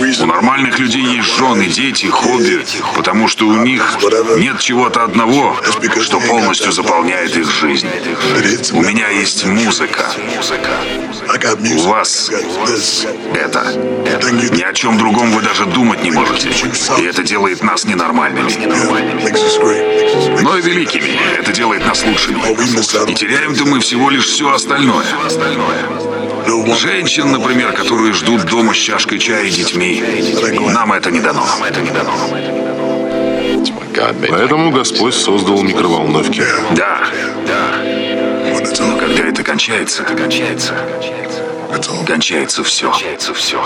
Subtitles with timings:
[0.00, 2.64] У нормальных людей есть жены, дети, хобби,
[2.96, 3.98] потому что у них
[4.38, 5.54] нет чего-то одного,
[6.00, 7.86] что полностью заполняет их жизнь.
[8.72, 10.10] У меня есть музыка.
[11.76, 12.30] У вас
[13.34, 13.72] это.
[14.56, 16.48] Ни о чем другом вы даже думать не можете.
[16.98, 18.50] И это делает нас ненормальными.
[20.42, 21.18] Но и великими.
[21.38, 22.40] Это делает нас лучшими.
[23.10, 25.04] И теряем-то мы всего лишь все остальное.
[26.76, 30.02] Женщин, например, которые ждут дома с чашкой чая и детьми.
[30.72, 31.44] Нам это не дано.
[34.28, 36.42] Поэтому Господь создал микроволновки.
[36.72, 37.02] Да.
[38.78, 40.74] Но когда это кончается, кончается,
[42.06, 42.90] кончается все.
[42.90, 43.60] Кончается все.